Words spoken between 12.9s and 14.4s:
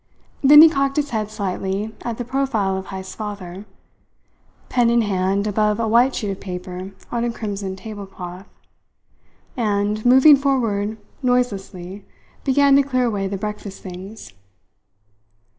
away the breakfast things.